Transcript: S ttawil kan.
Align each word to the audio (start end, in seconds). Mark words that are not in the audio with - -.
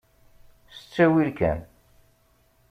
S 0.75 0.77
ttawil 0.81 1.29
kan. 1.39 1.59